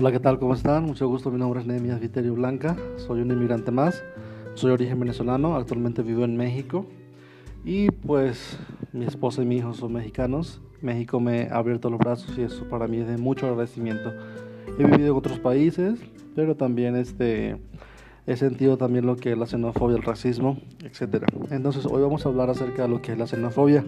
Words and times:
Hola, 0.00 0.12
¿qué 0.12 0.20
tal? 0.20 0.38
¿Cómo 0.38 0.54
están? 0.54 0.84
Mucho 0.84 1.08
gusto, 1.08 1.28
mi 1.32 1.40
nombre 1.40 1.58
es 1.58 1.66
Nehemias 1.66 1.98
Viterio 1.98 2.32
Blanca, 2.34 2.76
soy 2.98 3.20
un 3.20 3.32
inmigrante 3.32 3.72
más, 3.72 4.04
soy 4.54 4.68
de 4.68 4.74
origen 4.74 5.00
venezolano, 5.00 5.56
actualmente 5.56 6.02
vivo 6.02 6.24
en 6.24 6.36
México 6.36 6.86
y 7.64 7.90
pues 7.90 8.60
mi 8.92 9.06
esposa 9.06 9.42
y 9.42 9.46
mi 9.46 9.56
hijo 9.56 9.74
son 9.74 9.94
mexicanos. 9.94 10.60
México 10.82 11.18
me 11.18 11.48
ha 11.50 11.56
abierto 11.56 11.90
los 11.90 11.98
brazos 11.98 12.38
y 12.38 12.42
eso 12.42 12.68
para 12.68 12.86
mí 12.86 12.98
es 12.98 13.08
de 13.08 13.16
mucho 13.16 13.48
agradecimiento. 13.48 14.12
He 14.78 14.84
vivido 14.84 15.10
en 15.10 15.16
otros 15.16 15.40
países, 15.40 15.98
pero 16.36 16.54
también 16.54 16.94
este, 16.94 17.60
he 18.28 18.36
sentido 18.36 18.76
también 18.76 19.04
lo 19.04 19.16
que 19.16 19.32
es 19.32 19.36
la 19.36 19.46
xenofobia, 19.46 19.96
el 19.96 20.04
racismo, 20.04 20.58
etc. 20.84 21.24
Entonces 21.50 21.84
hoy 21.86 22.02
vamos 22.02 22.24
a 22.24 22.28
hablar 22.28 22.50
acerca 22.50 22.82
de 22.82 22.88
lo 22.88 23.02
que 23.02 23.10
es 23.10 23.18
la 23.18 23.26
xenofobia. 23.26 23.84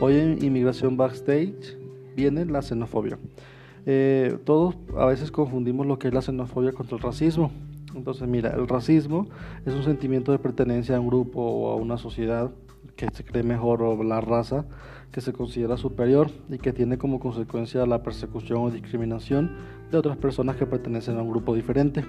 Hoy 0.00 0.16
en 0.16 0.44
Inmigración 0.44 0.96
Backstage 0.96 1.76
viene 2.14 2.44
la 2.44 2.62
xenofobia. 2.62 3.18
Eh, 3.86 4.38
todos 4.44 4.76
a 4.96 5.06
veces 5.06 5.30
confundimos 5.30 5.86
lo 5.86 5.98
que 5.98 6.08
es 6.08 6.14
la 6.14 6.22
xenofobia 6.22 6.72
contra 6.72 6.96
el 6.96 7.02
racismo. 7.02 7.50
Entonces, 7.94 8.28
mira, 8.28 8.50
el 8.50 8.68
racismo 8.68 9.26
es 9.66 9.74
un 9.74 9.82
sentimiento 9.82 10.32
de 10.32 10.38
pertenencia 10.38 10.96
a 10.96 11.00
un 11.00 11.08
grupo 11.08 11.40
o 11.40 11.72
a 11.72 11.76
una 11.76 11.98
sociedad 11.98 12.50
que 12.96 13.08
se 13.12 13.24
cree 13.24 13.42
mejor 13.42 13.82
o 13.82 14.02
la 14.02 14.20
raza 14.20 14.66
que 15.12 15.20
se 15.20 15.32
considera 15.32 15.76
superior 15.76 16.30
y 16.48 16.58
que 16.58 16.72
tiene 16.72 16.98
como 16.98 17.18
consecuencia 17.18 17.84
la 17.86 18.02
persecución 18.02 18.60
o 18.60 18.70
discriminación 18.70 19.56
de 19.90 19.98
otras 19.98 20.16
personas 20.16 20.56
que 20.56 20.66
pertenecen 20.66 21.18
a 21.18 21.22
un 21.22 21.30
grupo 21.30 21.54
diferente. 21.54 22.04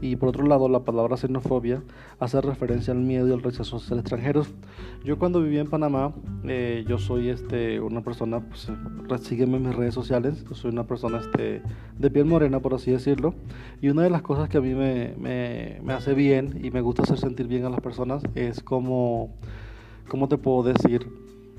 Y 0.00 0.16
por 0.16 0.28
otro 0.30 0.46
lado, 0.46 0.68
la 0.68 0.80
palabra 0.80 1.16
xenofobia 1.16 1.82
hace 2.18 2.40
referencia 2.40 2.92
al 2.92 3.00
miedo 3.00 3.28
y 3.28 3.32
al 3.32 3.42
rechazo 3.42 3.76
a 3.76 3.80
ser 3.80 3.98
extranjeros. 3.98 4.48
Yo 5.04 5.18
cuando 5.18 5.42
viví 5.42 5.58
en 5.58 5.68
Panamá, 5.68 6.12
eh, 6.44 6.84
yo 6.86 6.98
soy 6.98 7.30
este, 7.30 7.80
una 7.80 8.02
persona, 8.02 8.40
pues, 8.40 9.22
sígueme 9.22 9.56
en 9.56 9.68
mis 9.68 9.76
redes 9.76 9.94
sociales, 9.94 10.44
yo 10.48 10.54
soy 10.54 10.70
una 10.70 10.84
persona 10.84 11.18
este, 11.18 11.62
de 11.98 12.10
piel 12.10 12.26
morena, 12.26 12.60
por 12.60 12.74
así 12.74 12.90
decirlo. 12.90 13.34
Y 13.80 13.88
una 13.88 14.02
de 14.02 14.10
las 14.10 14.22
cosas 14.22 14.48
que 14.48 14.58
a 14.58 14.60
mí 14.60 14.74
me, 14.74 15.14
me, 15.18 15.80
me 15.82 15.92
hace 15.92 16.14
bien 16.14 16.60
y 16.62 16.70
me 16.70 16.80
gusta 16.80 17.02
hacer 17.02 17.18
sentir 17.18 17.46
bien 17.46 17.64
a 17.64 17.70
las 17.70 17.80
personas 17.80 18.22
es 18.34 18.62
como, 18.62 19.34
¿cómo 20.08 20.28
te 20.28 20.36
puedo 20.38 20.62
decir? 20.62 21.06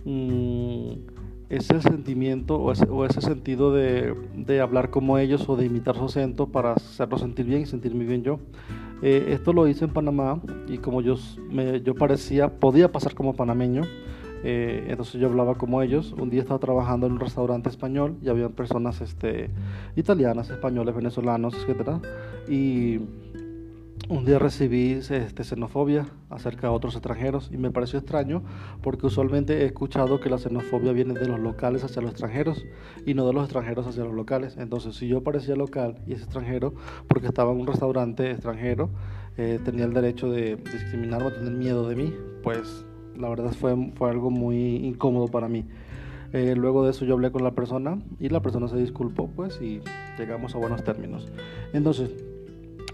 Mm, 0.05 1.16
ese 1.49 1.81
sentimiento 1.81 2.57
o 2.57 2.71
ese, 3.05 3.21
sentido 3.21 3.73
de, 3.73 4.13
de, 4.35 4.59
hablar 4.59 4.89
como 4.89 5.17
ellos 5.17 5.47
o 5.47 5.55
de 5.55 5.65
imitar 5.65 5.95
su 5.95 6.05
acento 6.05 6.47
para 6.47 6.73
hacerlo 6.73 7.17
sentir 7.17 7.45
bien 7.45 7.61
y 7.61 7.65
sentirme 7.65 8.05
bien 8.05 8.23
yo. 8.23 8.39
Eh, 9.01 9.27
esto 9.29 9.53
lo 9.53 9.67
hice 9.67 9.85
en 9.85 9.91
Panamá 9.91 10.41
y 10.67 10.79
como 10.79 11.01
yo, 11.01 11.15
me, 11.49 11.81
yo 11.81 11.95
parecía, 11.95 12.49
podía 12.59 12.91
pasar 12.91 13.13
como 13.13 13.35
panameño, 13.35 13.83
eh, 14.43 14.87
entonces 14.89 15.21
yo 15.21 15.27
hablaba 15.27 15.55
como 15.55 15.81
ellos. 15.81 16.13
Un 16.13 16.29
día 16.29 16.41
estaba 16.41 16.59
trabajando 16.59 17.07
en 17.07 17.13
un 17.13 17.19
restaurante 17.19 17.69
español 17.69 18.17
y 18.21 18.29
había 18.29 18.49
personas 18.49 19.01
este, 19.01 19.49
italianas, 19.95 20.49
españoles, 20.49 20.95
venezolanos, 20.95 21.55
etc. 21.55 22.01
Y 22.49 22.99
un 24.09 24.23
día 24.23 24.39
recibí 24.39 24.91
este, 24.91 25.43
xenofobia 25.43 26.05
acerca 26.29 26.67
de 26.67 26.73
otros 26.73 26.95
extranjeros 26.95 27.49
y 27.51 27.57
me 27.57 27.71
pareció 27.71 27.99
extraño 27.99 28.41
porque 28.81 29.07
usualmente 29.07 29.61
he 29.61 29.65
escuchado 29.65 30.19
que 30.19 30.29
la 30.29 30.37
xenofobia 30.37 30.93
viene 30.93 31.13
de 31.13 31.27
los 31.27 31.39
locales 31.39 31.83
hacia 31.83 32.01
los 32.01 32.11
extranjeros 32.11 32.65
y 33.05 33.13
no 33.13 33.27
de 33.27 33.33
los 33.33 33.43
extranjeros 33.43 33.85
hacia 33.85 34.05
los 34.05 34.13
locales. 34.13 34.55
Entonces, 34.57 34.95
si 34.95 35.07
yo 35.07 35.23
parecía 35.23 35.55
local 35.55 35.95
y 36.07 36.13
es 36.13 36.21
extranjero 36.21 36.73
porque 37.07 37.27
estaba 37.27 37.51
en 37.51 37.59
un 37.59 37.67
restaurante 37.67 38.31
extranjero, 38.31 38.89
eh, 39.37 39.59
tenía 39.63 39.85
el 39.85 39.93
derecho 39.93 40.31
de 40.31 40.55
discriminarme 40.55 41.31
tener 41.31 41.51
miedo 41.51 41.87
de 41.87 41.95
mí, 41.95 42.13
pues 42.43 42.85
la 43.17 43.29
verdad 43.29 43.51
fue, 43.51 43.91
fue 43.95 44.09
algo 44.09 44.29
muy 44.29 44.77
incómodo 44.77 45.27
para 45.27 45.49
mí. 45.49 45.65
Eh, 46.33 46.55
luego 46.55 46.83
de 46.83 46.91
eso 46.91 47.05
yo 47.05 47.13
hablé 47.13 47.31
con 47.31 47.43
la 47.43 47.51
persona 47.51 47.99
y 48.19 48.29
la 48.29 48.41
persona 48.41 48.67
se 48.67 48.77
disculpó, 48.77 49.29
pues, 49.35 49.61
y 49.61 49.81
llegamos 50.17 50.55
a 50.55 50.57
buenos 50.57 50.83
términos. 50.83 51.31
Entonces, 51.73 52.11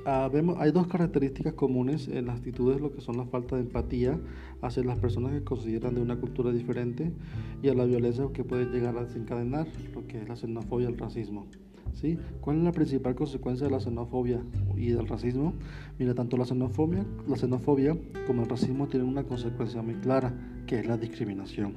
Ah, 0.05 0.29
hay 0.57 0.71
dos 0.71 0.87
características 0.87 1.53
comunes 1.53 2.09
en 2.09 2.25
las 2.25 2.35
actitudes, 2.35 2.81
lo 2.81 2.91
que 2.91 2.99
son 2.99 3.15
la 3.15 3.25
falta 3.25 3.55
de 3.55 3.61
empatía 3.61 4.19
hacia 4.61 4.83
las 4.83 4.99
personas 4.99 5.31
que 5.31 5.43
consideran 5.45 5.95
de 5.95 6.01
una 6.01 6.17
cultura 6.17 6.51
diferente 6.51 7.13
y 7.61 7.69
a 7.69 7.73
la 7.73 7.85
violencia 7.85 8.25
que 8.33 8.43
puede 8.43 8.65
llegar 8.65 8.97
a 8.97 9.05
desencadenar, 9.05 9.65
lo 9.93 10.05
que 10.05 10.21
es 10.21 10.27
la 10.27 10.35
xenofobia 10.35 10.89
y 10.89 10.91
el 10.91 10.97
racismo. 10.97 11.47
¿sí? 11.93 12.17
¿Cuál 12.41 12.57
es 12.57 12.63
la 12.63 12.73
principal 12.73 13.15
consecuencia 13.15 13.67
de 13.67 13.71
la 13.71 13.79
xenofobia 13.79 14.41
y 14.75 14.89
del 14.89 15.07
racismo? 15.07 15.53
Mira, 15.97 16.13
tanto 16.13 16.35
la 16.35 16.45
xenofobia, 16.45 17.05
la 17.25 17.37
xenofobia 17.37 17.97
como 18.27 18.43
el 18.43 18.49
racismo 18.49 18.87
tienen 18.87 19.07
una 19.07 19.23
consecuencia 19.23 19.81
muy 19.81 19.95
clara, 19.95 20.33
que 20.65 20.79
es 20.79 20.85
la 20.85 20.97
discriminación. 20.97 21.75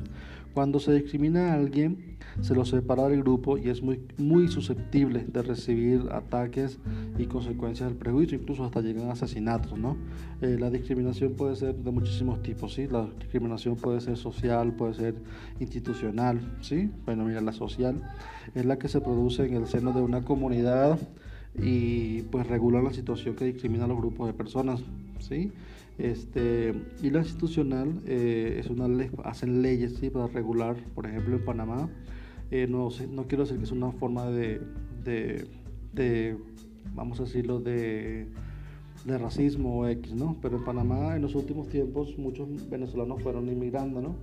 Cuando 0.57 0.81
se 0.81 0.95
discrimina 0.95 1.53
a 1.53 1.55
alguien, 1.55 2.17
se 2.41 2.55
lo 2.55 2.65
separa 2.65 3.09
del 3.09 3.23
grupo 3.23 3.59
y 3.59 3.69
es 3.69 3.83
muy, 3.83 4.01
muy 4.17 4.49
susceptible 4.49 5.27
de 5.29 5.43
recibir 5.43 6.09
ataques 6.11 6.79
y 7.19 7.27
consecuencias 7.27 7.91
del 7.91 7.99
prejuicio, 7.99 8.39
incluso 8.39 8.65
hasta 8.65 8.81
llegan 8.81 9.11
a 9.11 9.13
asesinatos. 9.13 9.79
¿no? 9.79 9.99
Eh, 10.41 10.57
la 10.59 10.71
discriminación 10.71 11.35
puede 11.35 11.57
ser 11.57 11.75
de 11.75 11.91
muchísimos 11.91 12.43
tipos, 12.43 12.73
¿sí? 12.73 12.87
La 12.89 13.07
discriminación 13.19 13.77
puede 13.77 14.01
ser 14.01 14.17
social, 14.17 14.73
puede 14.73 14.95
ser 14.95 15.15
institucional, 15.61 16.41
¿sí? 16.63 16.91
Bueno, 17.05 17.27
mira, 17.27 17.43
la 17.43 17.53
social 17.53 18.01
es 18.55 18.65
la 18.65 18.79
que 18.79 18.89
se 18.89 19.03
produce 19.03 19.45
en 19.45 19.57
el 19.57 19.67
seno 19.67 19.93
de 19.93 20.01
una 20.01 20.23
comunidad 20.23 20.99
y 21.55 22.23
pues 22.23 22.47
regula 22.47 22.81
la 22.81 22.95
situación 22.95 23.35
que 23.35 23.45
discrimina 23.45 23.85
a 23.85 23.89
los 23.89 23.99
grupos 23.99 24.27
de 24.27 24.33
personas, 24.33 24.81
¿sí? 25.19 25.53
Este, 25.99 26.75
y 27.03 27.11
la 27.11 27.21
institucional 27.21 28.03
eh, 28.07 28.59
es 28.61 28.69
una 28.69 28.87
ley, 28.87 29.11
hacen 29.25 29.63
leyes 29.63 29.95
¿sí? 29.95 30.11
para 30.11 30.27
regular, 30.27 30.77
por 30.95 31.07
ejemplo 31.07 31.37
en 31.37 31.45
Panamá, 31.45 31.89
eh, 32.51 32.67
no, 32.69 32.89
no 33.11 33.27
quiero 33.27 33.45
decir 33.45 33.59
que 33.59 33.65
es 33.65 33.73
una 33.73 33.91
forma 33.93 34.27
de, 34.27 34.61
de, 35.05 35.49
de 35.95 36.37
vamos 36.95 37.19
a 37.21 37.25
decirlo, 37.25 37.61
de, 37.61 38.27
de 39.05 39.19
racismo 39.19 39.79
o 39.79 39.87
X, 39.89 40.15
¿no? 40.15 40.37
Pero 40.43 40.59
en 40.59 40.65
Panamá 40.65 41.17
en 41.17 41.23
los 41.23 41.35
últimos 41.35 41.69
tiempos 41.69 42.19
muchos 42.19 42.49
venezolanos 42.69 43.23
fueron 43.23 43.49
inmigrando, 43.49 44.01
¿no? 44.01 44.17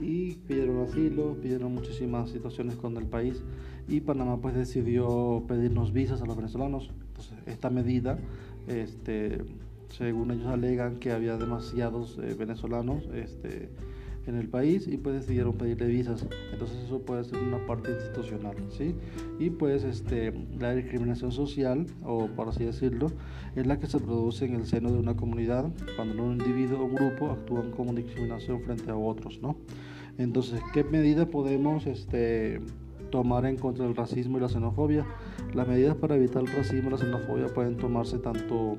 Y 0.00 0.34
pidieron 0.46 0.80
asilo, 0.80 1.36
pidieron 1.42 1.74
muchísimas 1.74 2.30
situaciones 2.30 2.76
con 2.76 2.96
el 2.96 3.04
país 3.04 3.42
y 3.88 4.00
Panamá 4.00 4.40
pues 4.40 4.54
decidió 4.54 5.42
pedirnos 5.46 5.92
visas 5.92 6.22
a 6.22 6.26
los 6.26 6.36
venezolanos. 6.36 6.90
Entonces 7.08 7.36
esta 7.46 7.68
medida, 7.68 8.18
este 8.68 9.38
según 9.88 10.30
ellos 10.30 10.46
alegan 10.46 10.96
que 10.96 11.12
había 11.12 11.36
demasiados 11.36 12.18
eh, 12.22 12.34
venezolanos 12.38 13.08
este, 13.14 13.70
en 14.28 14.36
el 14.36 14.48
país 14.48 14.86
y 14.86 14.98
pues 14.98 15.16
decidieron 15.16 15.54
pedirle 15.54 15.86
visas. 15.86 16.26
Entonces 16.52 16.76
eso 16.84 17.00
puede 17.00 17.24
ser 17.24 17.38
una 17.38 17.64
parte 17.66 17.90
institucional, 17.90 18.56
¿sí? 18.68 18.94
Y 19.38 19.50
pues 19.50 19.84
este, 19.84 20.32
la 20.58 20.74
discriminación 20.74 21.32
social, 21.32 21.86
o 22.04 22.26
por 22.28 22.48
así 22.48 22.64
decirlo, 22.64 23.10
es 23.56 23.66
la 23.66 23.78
que 23.78 23.86
se 23.86 23.98
produce 23.98 24.44
en 24.44 24.54
el 24.54 24.66
seno 24.66 24.92
de 24.92 24.98
una 24.98 25.16
comunidad 25.16 25.70
cuando 25.96 26.22
un 26.22 26.32
individuo 26.32 26.84
o 26.84 26.88
grupo 26.88 27.30
actúan 27.30 27.70
como 27.70 27.92
discriminación 27.94 28.60
frente 28.62 28.90
a 28.90 28.96
otros, 28.96 29.40
¿no? 29.40 29.56
Entonces, 30.18 30.60
¿qué 30.72 30.84
medida 30.84 31.26
podemos 31.26 31.86
este, 31.86 32.60
tomar 33.10 33.46
en 33.46 33.56
contra 33.56 33.86
del 33.86 33.96
racismo 33.96 34.36
y 34.36 34.40
la 34.40 34.48
xenofobia? 34.48 35.06
Las 35.54 35.66
medidas 35.68 35.96
para 35.96 36.16
evitar 36.16 36.42
el 36.42 36.48
racismo 36.48 36.88
y 36.88 36.92
la 36.92 36.98
xenofobia 36.98 37.46
pueden 37.46 37.76
tomarse 37.76 38.18
tanto 38.18 38.76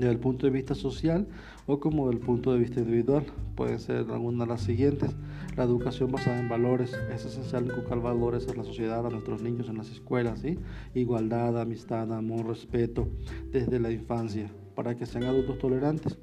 desde 0.00 0.12
el 0.12 0.18
punto 0.18 0.46
de 0.46 0.52
vista 0.52 0.74
social 0.74 1.26
o 1.66 1.80
como 1.80 2.08
del 2.08 2.18
punto 2.18 2.52
de 2.52 2.58
vista 2.58 2.80
individual. 2.80 3.26
Pueden 3.54 3.78
ser 3.78 4.06
algunas 4.10 4.46
de 4.46 4.54
las 4.54 4.62
siguientes. 4.62 5.10
La 5.56 5.64
educación 5.64 6.12
basada 6.12 6.38
en 6.38 6.48
valores. 6.48 6.92
Es 7.12 7.24
esencial 7.24 7.66
inculcar 7.66 8.00
valores 8.00 8.48
a 8.48 8.54
la 8.54 8.64
sociedad, 8.64 9.04
a 9.04 9.10
nuestros 9.10 9.42
niños 9.42 9.68
en 9.68 9.78
las 9.78 9.90
escuelas. 9.90 10.40
¿sí? 10.40 10.58
Igualdad, 10.94 11.60
amistad, 11.60 12.12
amor, 12.12 12.46
respeto 12.46 13.08
desde 13.50 13.80
la 13.80 13.90
infancia 13.90 14.50
para 14.74 14.96
que 14.96 15.06
sean 15.06 15.24
adultos 15.24 15.58
tolerantes. 15.58 16.18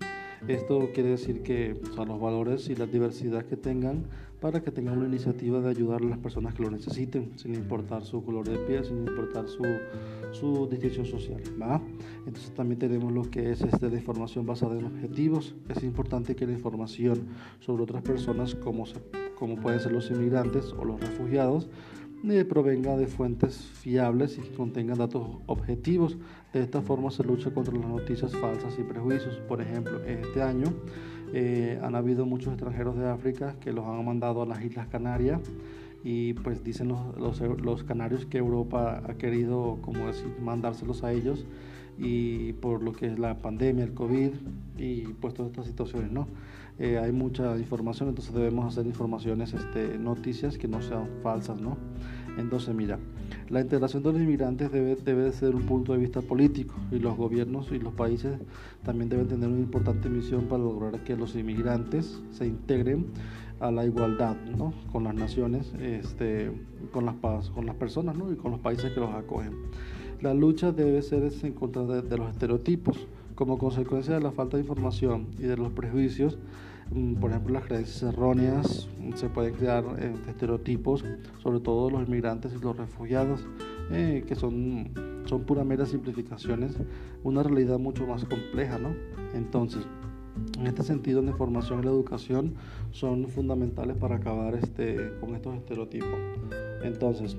Esto 0.48 0.90
quiere 0.94 1.10
decir 1.10 1.42
que 1.42 1.76
los 1.98 2.20
valores 2.20 2.70
y 2.70 2.76
la 2.76 2.86
diversidad 2.86 3.46
que 3.46 3.58
tengan 3.58 4.06
para 4.40 4.62
que 4.62 4.70
tengan 4.70 5.00
una 5.00 5.08
iniciativa 5.08 5.60
de 5.60 5.70
ayudar 5.70 6.04
a 6.04 6.06
las 6.06 6.20
personas 6.20 6.54
que 6.54 6.62
lo 6.62 6.70
necesiten, 6.70 7.32
sin 7.36 7.56
importar 7.56 8.04
su 8.04 8.24
color 8.24 8.48
de 8.48 8.60
piel, 8.60 8.86
sin 8.86 9.00
importar 9.00 9.48
su, 9.48 9.64
su 10.32 10.68
distinción 10.68 11.08
social. 11.08 11.42
¿va? 11.60 11.82
Entonces 12.28 12.52
también 12.54 12.78
tenemos 12.78 13.12
lo 13.12 13.24
que 13.24 13.52
es 13.54 13.62
este, 13.62 13.90
la 13.90 13.96
información 13.96 14.46
basada 14.46 14.78
en 14.78 14.86
objetivos. 14.86 15.56
Es 15.70 15.82
importante 15.84 16.36
que 16.36 16.46
la 16.46 16.54
información 16.54 17.26
sobre 17.60 17.82
otras 17.82 18.04
personas, 18.04 18.54
como, 18.54 18.84
como 19.40 19.56
pueden 19.56 19.80
ser 19.80 19.94
los 19.94 20.12
inmigrantes 20.12 20.74
o 20.74 20.86
los 20.86 21.00
refugiados, 21.02 21.68
provenga 22.46 22.98
de 22.98 23.08
fuentes 23.08 23.58
fiables 23.58 24.38
y 24.38 24.42
que 24.42 24.52
contengan 24.56 24.98
datos 24.98 25.28
objetivos. 25.46 26.18
De 26.54 26.62
esta 26.62 26.82
forma 26.82 27.12
se 27.12 27.24
lucha 27.24 27.52
contra 27.52 27.74
las 27.76 27.88
noticias 27.88 28.36
falsas 28.36 28.76
y 28.80 28.84
prejuicios. 28.84 29.36
Por 29.48 29.62
ejemplo, 29.62 30.04
este 30.04 30.42
año 30.42 30.74
eh, 31.34 31.80
han 31.84 31.96
habido 31.96 32.26
muchos 32.26 32.54
extranjeros 32.54 32.98
de 32.98 33.08
África 33.08 33.56
que 33.60 33.72
los 33.72 33.86
han 33.86 34.04
mandado 34.04 34.42
a 34.42 34.46
las 34.46 34.64
Islas 34.64 34.88
Canarias 34.88 35.42
y 36.04 36.34
pues 36.34 36.64
dicen 36.64 36.88
los, 36.88 37.42
los, 37.62 37.84
canarios 37.84 38.26
que 38.26 38.38
Europa 38.38 39.02
ha 39.08 39.14
querido, 39.16 39.80
como 39.82 40.08
decir, 40.08 40.32
mandárselos 40.42 41.04
a 41.04 41.12
ellos 41.12 41.46
y 41.98 42.54
por 42.54 42.84
lo 42.84 42.94
que 42.94 43.08
es 43.08 43.20
la 43.20 43.38
pandemia, 43.38 43.84
el 43.84 43.94
COVID 43.94 44.32
y 44.78 45.02
pues 45.14 45.34
todas 45.34 45.52
estas 45.52 45.68
situaciones, 45.68 46.12
¿no? 46.12 46.28
Eh, 46.78 46.98
hay 46.98 47.14
mucha 47.14 47.58
información, 47.58 48.10
entonces 48.10 48.34
debemos 48.34 48.66
hacer 48.66 48.86
informaciones, 48.86 49.54
este, 49.54 49.98
noticias 49.98 50.58
que 50.58 50.68
no 50.68 50.82
sean 50.82 51.08
falsas, 51.24 51.62
¿no? 51.62 51.78
Entonces, 52.38 52.76
mira, 52.76 53.00
la 53.50 53.62
integración 53.62 54.04
de 54.04 54.12
los 54.12 54.22
inmigrantes 54.22 54.70
debe, 54.74 54.98
debe 54.98 55.32
ser 55.32 55.56
un 55.56 55.64
punto 55.64 55.94
de 55.94 56.00
vista 56.00 56.22
político 56.22 56.76
y 56.92 57.00
los 57.00 57.16
gobiernos 57.16 57.72
y 57.72 57.80
los 57.80 57.94
países 57.94 58.38
también 58.84 59.08
deben 59.08 59.30
tener 59.30 59.48
una 59.48 59.60
importante 59.60 60.10
misión 60.10 60.46
para 60.46 60.64
lograr 60.64 61.02
que 61.06 61.16
los 61.16 61.34
inmigrantes 61.36 62.22
se 62.32 62.46
integren 62.46 63.06
a 63.60 63.72
la 63.72 63.86
igualdad 63.86 64.36
¿no? 64.58 64.74
con 64.92 65.06
las 65.06 65.16
naciones, 65.16 65.74
este, 65.80 66.52
con, 66.92 67.06
las, 67.06 67.16
con 67.50 67.66
las 67.66 67.76
personas 67.76 68.16
¿no? 68.18 68.32
y 68.32 68.36
con 68.36 68.52
los 68.52 68.60
países 68.60 68.92
que 68.94 69.00
los 69.00 69.14
acogen. 69.14 69.54
La 70.22 70.34
lucha 70.34 70.72
debe 70.72 71.02
ser 71.02 71.30
en 71.44 71.54
contra 71.54 71.84
de, 71.84 72.18
los 72.18 72.30
estereotipos. 72.30 73.08
Como 73.36 73.58
consecuencia 73.58 74.14
de 74.14 74.22
la 74.22 74.32
falta 74.32 74.56
de 74.56 74.64
información 74.64 75.28
y 75.38 75.44
de 75.44 75.58
los 75.58 75.72
prejuicios, 75.74 76.38
mm, 76.92 77.16
por 77.16 77.32
ejemplo, 77.32 77.54
las 77.54 77.66
creencias 77.66 78.14
erróneas, 78.14 78.88
mm, 79.00 79.14
se 79.16 79.28
pueden 79.28 79.56
crear 79.56 79.84
eh, 80.00 80.14
estereotipos, 80.30 81.04
sobre 81.44 81.60
todo 81.60 81.90
los 81.90 82.08
inmigrantes 82.08 82.54
y 82.58 82.64
los 82.64 82.78
refugiados, 82.78 83.46
eh, 83.92 84.24
que 84.26 84.36
son, 84.36 84.90
son 85.26 85.44
puras 85.44 85.66
meras 85.66 85.90
simplificaciones, 85.90 86.78
una 87.24 87.44
realidad 87.44 87.78
mucho 87.78 88.08
más 88.08 88.24
compleja, 88.24 88.78
¿no? 88.78 88.96
Entonces, 89.34 89.86
en 90.60 90.68
este 90.68 90.84
sentido, 90.84 91.22
la 91.22 91.32
información 91.32 91.80
y 91.80 91.84
la 91.84 91.92
educación 91.92 92.56
son 92.92 93.28
fundamentales 93.28 93.98
para 93.98 94.18
acabar 94.18 94.56
este, 94.56 95.12
con 95.20 95.36
estos 95.36 95.56
estereotipos. 95.56 96.20
Entonces, 96.84 97.38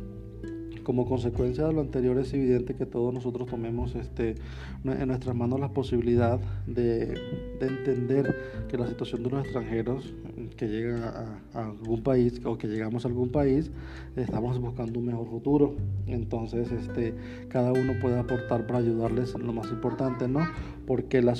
como 0.87 1.05
consecuencia 1.05 1.67
de 1.67 1.73
lo 1.73 1.81
anterior 1.81 2.17
es 2.17 2.33
evidente 2.33 2.77
que 2.77 2.87
todos 2.87 3.13
nosotros 3.13 3.49
tomemos 3.49 3.97
este, 3.97 4.37
en 4.85 5.09
nuestras 5.09 5.35
manos 5.35 5.59
la 5.59 5.71
posibilidad 5.71 6.39
de, 6.69 7.13
entender 7.61 8.33
que 8.69 8.79
la 8.79 8.87
situación 8.87 9.25
de 9.25 9.31
los 9.31 9.43
extranjeros 9.43 10.15
que 10.57 10.69
llegan 10.69 11.03
a, 11.03 11.41
algún 11.55 12.05
país 12.05 12.41
o 12.45 12.57
que 12.57 12.69
llegamos 12.69 13.05
a 13.05 13.09
algún 13.09 13.31
país, 13.31 13.73
estamos 14.15 14.61
buscando 14.61 15.01
un 15.01 15.07
mejor 15.07 15.27
futuro. 15.29 15.75
Entonces, 16.07 16.71
este, 16.71 17.15
cada 17.49 17.73
uno 17.73 17.95
puede 18.01 18.21
aportar 18.21 18.69
para 18.69 18.79
ayudarles 18.79 19.35
lo 19.35 19.53
más 19.53 19.69
importante, 19.73 20.29
¿no? 20.29 20.47
Porque 20.87 21.21
la 21.21 21.35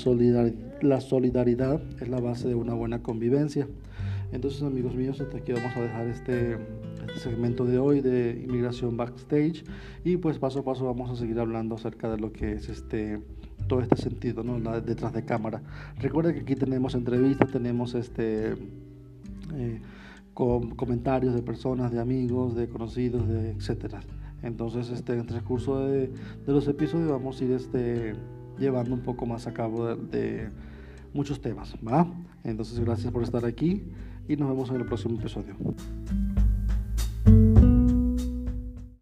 la 0.81 0.99
solidaridad 0.99 1.81
es 2.01 2.09
la 2.09 2.19
base 2.19 2.49
de 2.49 2.55
una 2.55 2.73
buena 2.73 3.01
convivencia. 3.01 3.65
Entonces, 4.33 4.61
amigos 4.61 4.93
míos, 4.93 5.21
hasta 5.21 5.37
aquí 5.37 5.53
vamos 5.53 5.73
a 5.77 5.81
dejar 5.81 6.07
este, 6.07 6.57
segmento 7.15 7.65
de 7.65 7.79
hoy 7.79 8.01
de 8.01 8.41
inmigración 8.43 8.97
backstage 8.97 9.63
y 10.03 10.17
pues 10.17 10.39
paso 10.39 10.59
a 10.59 10.63
paso 10.63 10.85
vamos 10.85 11.09
a 11.11 11.15
seguir 11.15 11.39
hablando 11.39 11.75
acerca 11.75 12.09
de 12.09 12.17
lo 12.17 12.31
que 12.31 12.53
es 12.53 12.69
este 12.69 13.21
todo 13.67 13.81
este 13.81 13.97
sentido, 13.97 14.43
¿no? 14.43 14.59
detrás 14.81 15.13
de 15.13 15.25
cámara. 15.25 15.61
Recuerda 15.99 16.33
que 16.33 16.41
aquí 16.41 16.55
tenemos 16.55 16.95
entrevistas, 16.95 17.51
tenemos 17.51 17.95
este 17.95 18.53
eh, 19.53 19.81
comentarios 20.33 21.33
de 21.33 21.41
personas, 21.41 21.91
de 21.91 21.99
amigos, 21.99 22.55
de 22.55 22.69
conocidos, 22.69 23.27
de 23.27 23.51
etcétera. 23.51 24.01
Entonces, 24.43 24.89
este, 24.91 25.13
en 25.13 25.21
el 25.21 25.25
transcurso 25.25 25.79
de, 25.79 26.07
de, 26.07 26.53
los 26.53 26.67
episodios 26.67 27.09
vamos 27.09 27.41
a 27.41 27.43
ir 27.43 27.51
este, 27.51 28.13
llevando 28.59 28.93
un 28.93 29.01
poco 29.01 29.25
más 29.25 29.47
a 29.47 29.53
cabo 29.53 29.87
de, 29.87 29.95
de 29.95 30.49
muchos 31.13 31.41
temas, 31.41 31.75
¿va? 31.85 32.07
Entonces, 32.43 32.79
gracias 32.79 33.11
por 33.11 33.23
estar 33.23 33.45
aquí 33.45 33.83
y 34.27 34.35
nos 34.35 34.49
vemos 34.49 34.69
en 34.69 34.75
el 34.77 34.85
próximo 34.85 35.19
episodio. 35.19 35.55